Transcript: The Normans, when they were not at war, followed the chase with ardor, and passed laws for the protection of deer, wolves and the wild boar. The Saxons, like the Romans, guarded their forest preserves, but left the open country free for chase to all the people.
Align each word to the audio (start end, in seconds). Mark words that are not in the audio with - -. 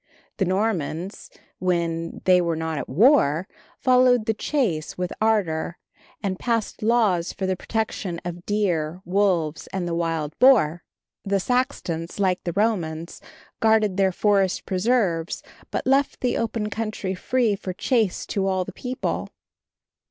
The 0.37 0.45
Normans, 0.45 1.29
when 1.59 2.23
they 2.25 2.41
were 2.41 2.55
not 2.55 2.79
at 2.79 2.89
war, 2.89 3.47
followed 3.77 4.25
the 4.25 4.33
chase 4.33 4.97
with 4.97 5.13
ardor, 5.21 5.77
and 6.23 6.39
passed 6.39 6.81
laws 6.81 7.31
for 7.31 7.45
the 7.45 7.55
protection 7.55 8.19
of 8.25 8.47
deer, 8.47 9.03
wolves 9.05 9.67
and 9.67 9.87
the 9.87 9.93
wild 9.93 10.33
boar. 10.39 10.83
The 11.23 11.39
Saxons, 11.39 12.19
like 12.19 12.43
the 12.45 12.53
Romans, 12.53 13.21
guarded 13.59 13.95
their 13.95 14.11
forest 14.11 14.65
preserves, 14.65 15.43
but 15.69 15.85
left 15.85 16.21
the 16.21 16.35
open 16.35 16.71
country 16.71 17.13
free 17.13 17.55
for 17.55 17.71
chase 17.71 18.25
to 18.25 18.47
all 18.47 18.65
the 18.65 18.73
people. 18.73 19.29